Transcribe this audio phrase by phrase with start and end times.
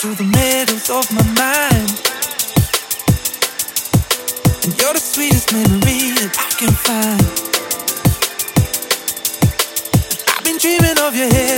[0.00, 1.90] through the meadows of my mind.
[4.64, 7.20] And you're the sweetest memory that I can find.
[10.34, 11.49] I've been dreaming of your hair.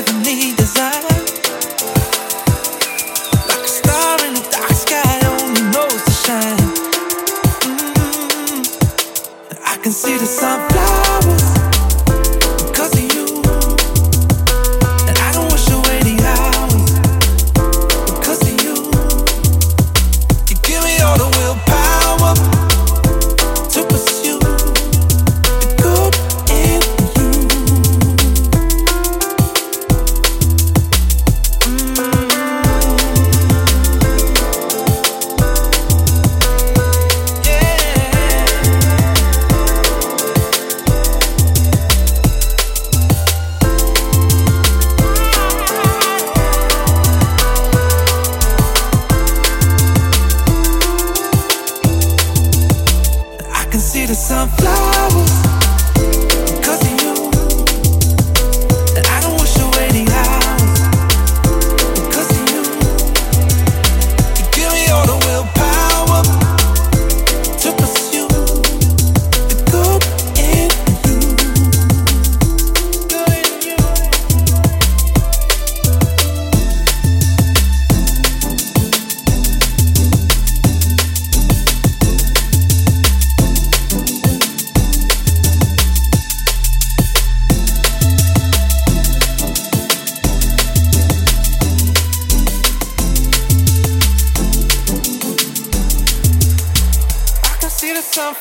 [98.34, 98.37] I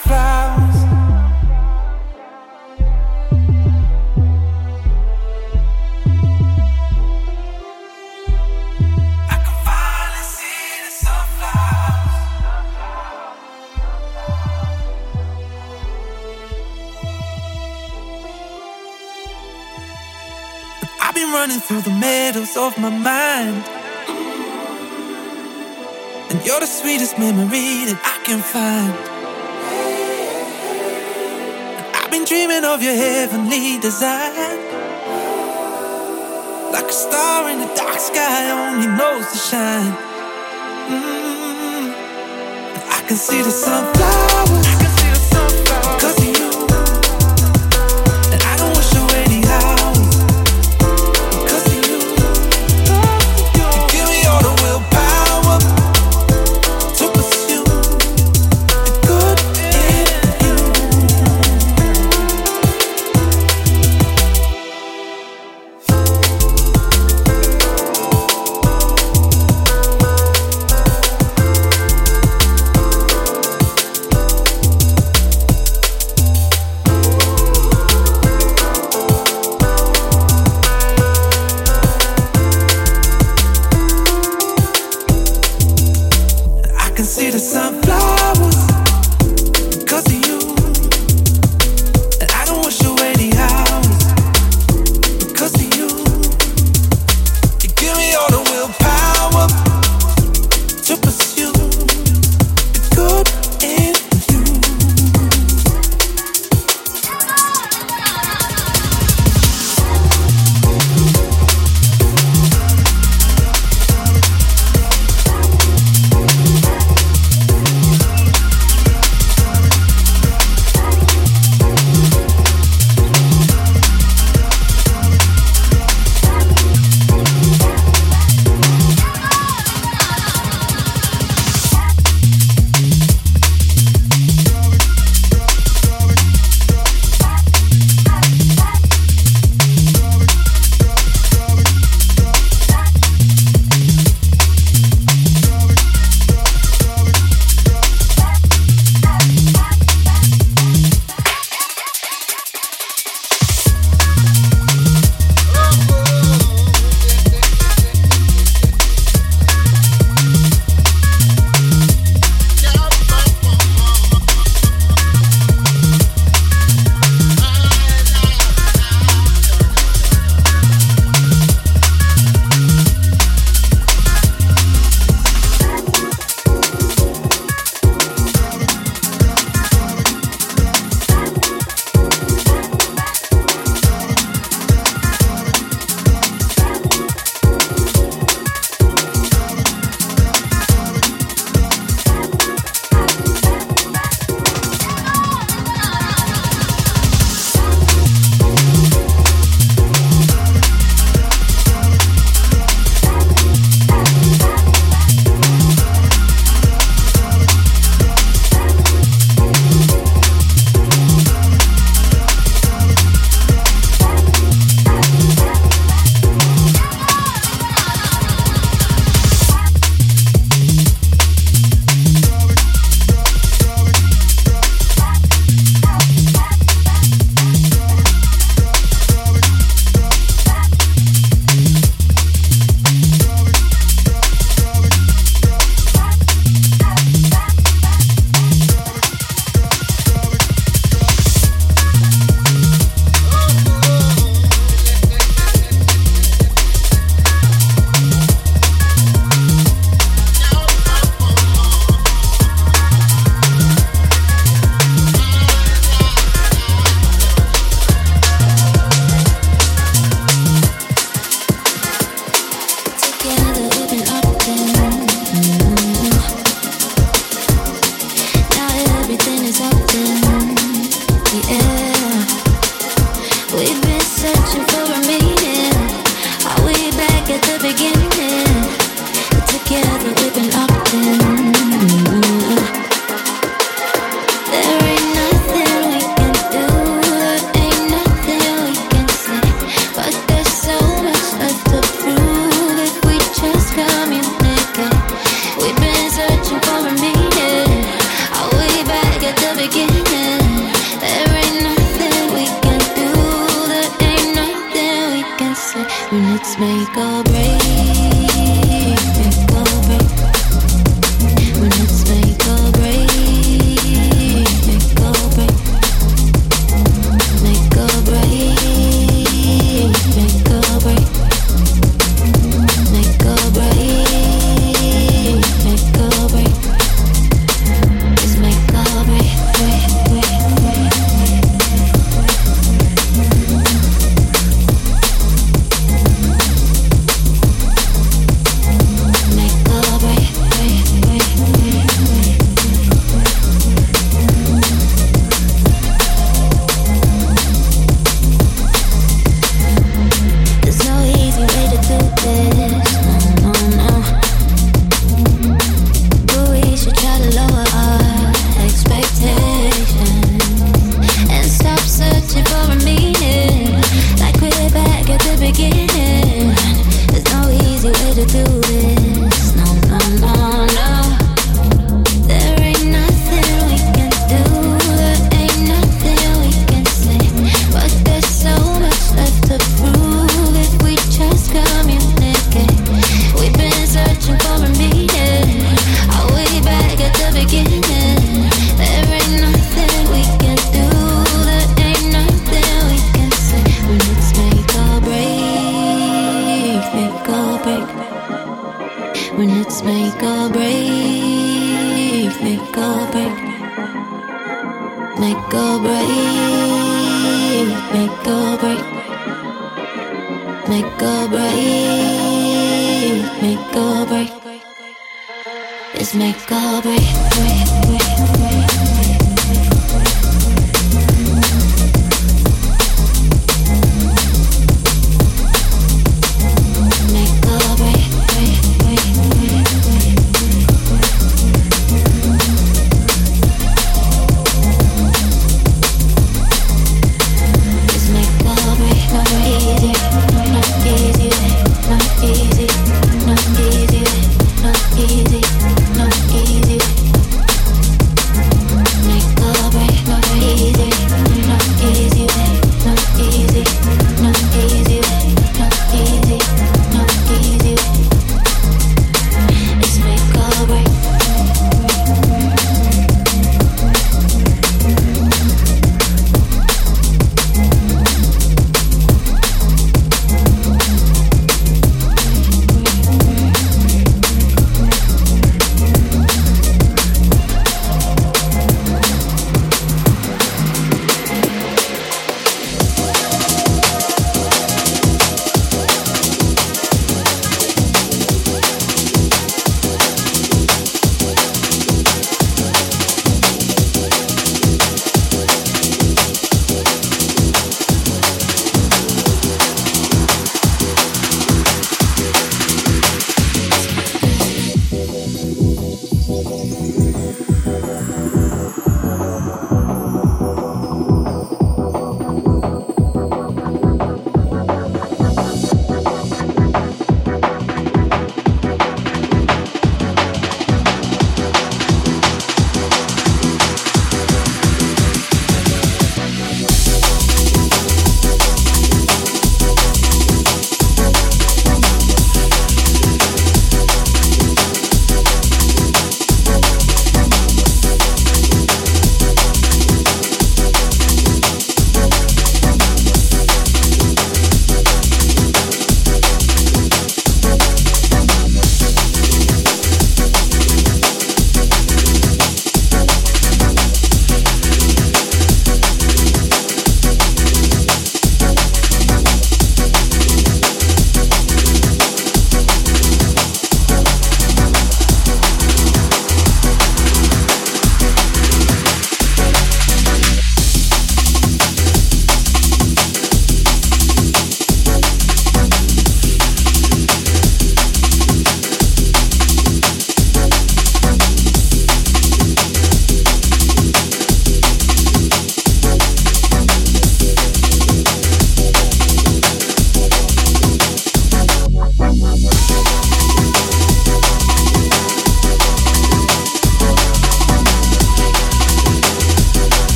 [9.44, 12.18] can finally see the sunflowers.
[21.02, 23.66] I've been running through the meadows of my mind.
[26.30, 29.11] And you're the sweetest memory that I can find
[32.12, 34.58] been dreaming of your heavenly design.
[36.74, 39.94] Like a star in the dark sky, only knows to shine.
[40.92, 41.92] Mm-hmm.
[42.92, 44.71] I can see the sunflower.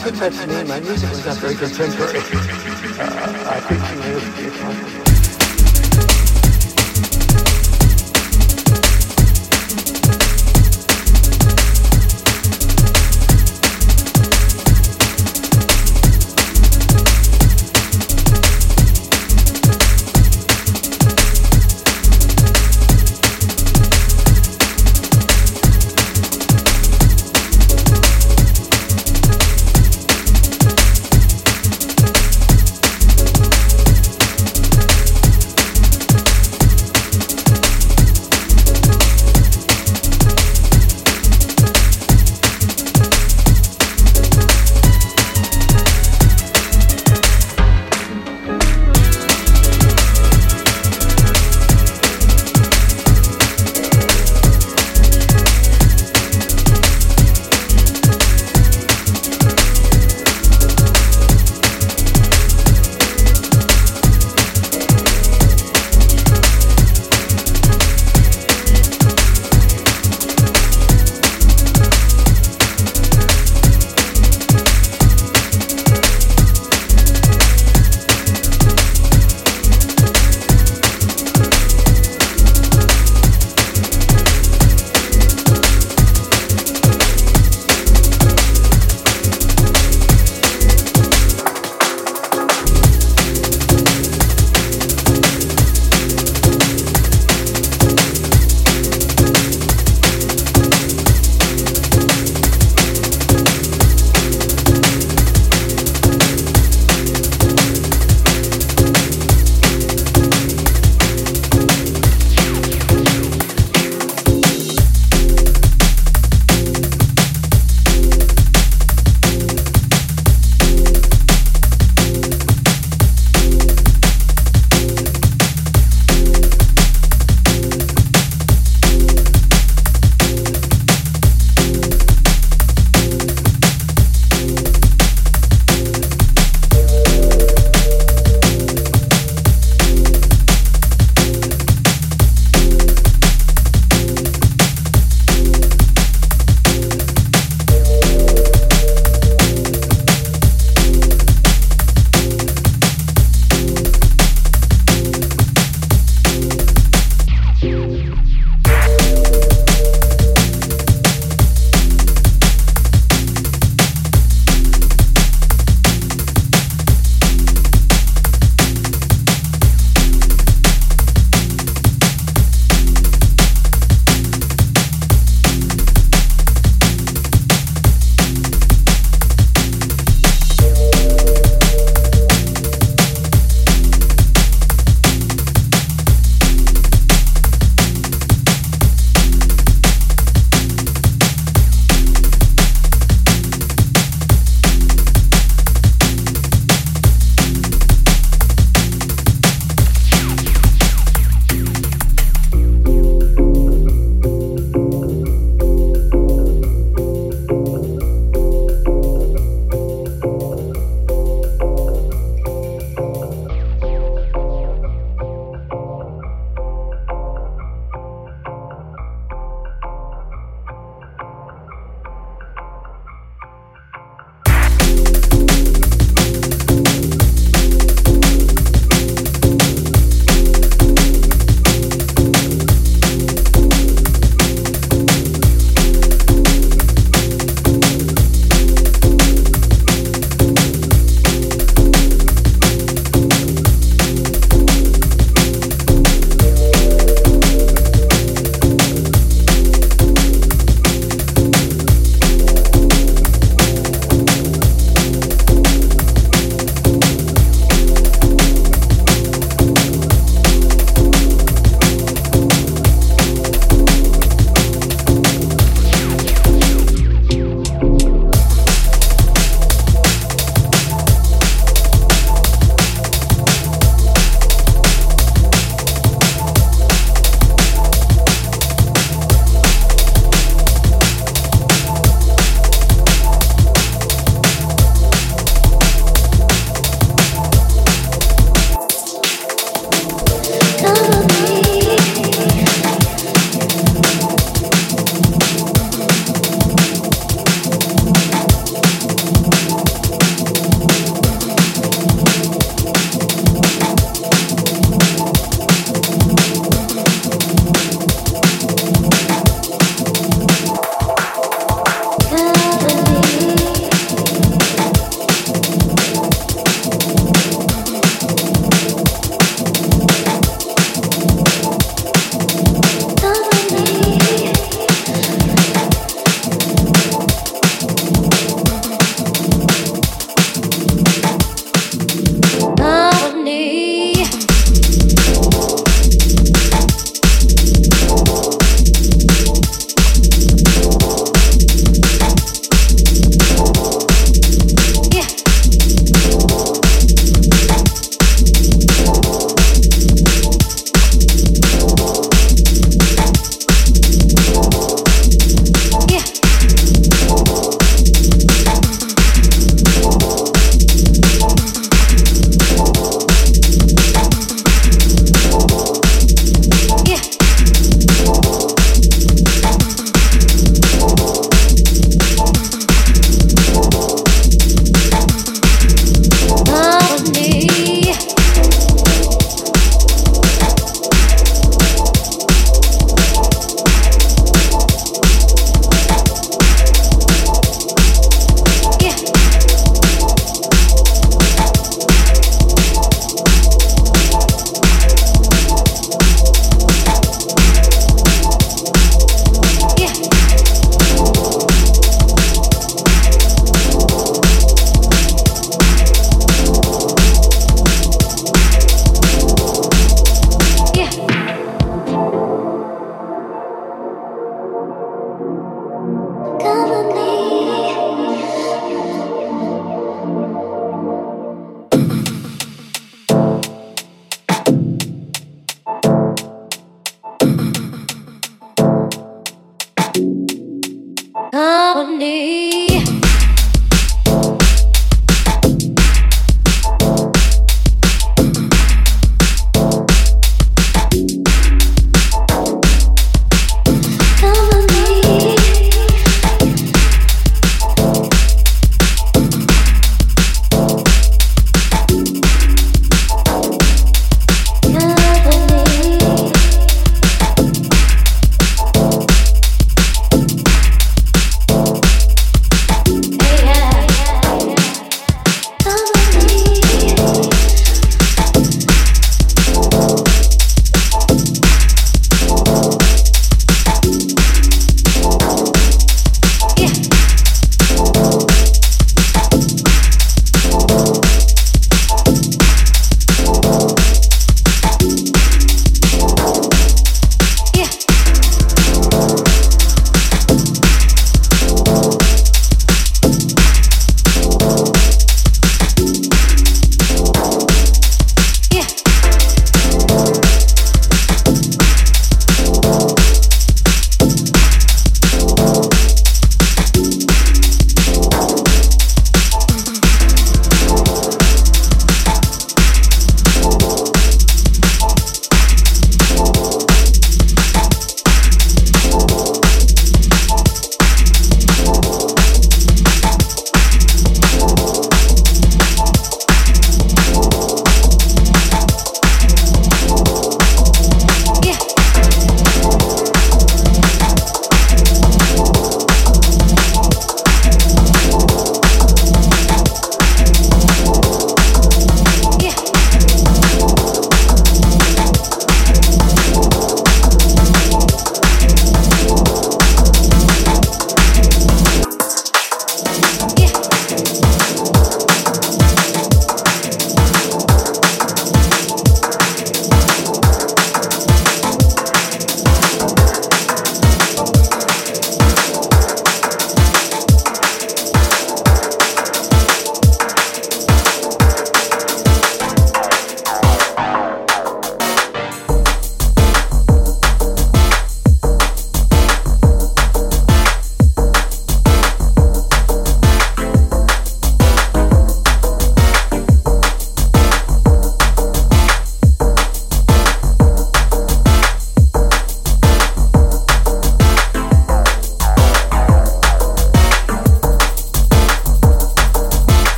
[0.00, 2.69] Took that mean my music was not very contemporary.